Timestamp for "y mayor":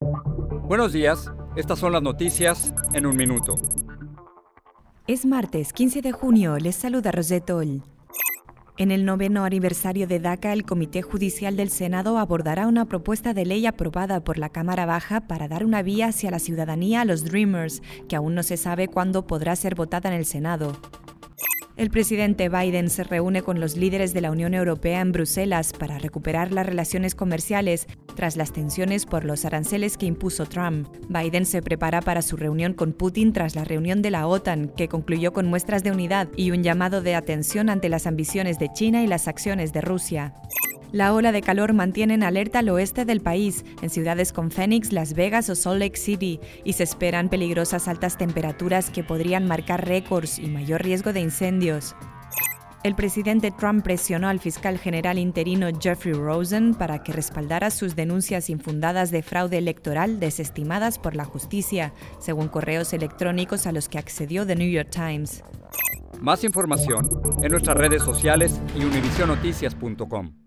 50.38-50.82